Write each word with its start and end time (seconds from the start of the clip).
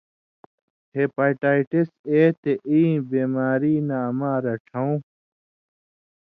ہیپاٹائٹس 0.95 1.87
اے 2.11 2.21
تے 2.41 2.53
ای 2.69 2.81
بیماری 3.11 3.75
نہ 3.87 3.97
اما 4.07 4.33
رڇھؤں 4.43 4.93